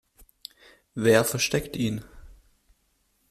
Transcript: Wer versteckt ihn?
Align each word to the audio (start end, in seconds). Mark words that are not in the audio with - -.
Wer 0.95 1.23
versteckt 1.23 1.75
ihn? 1.75 2.03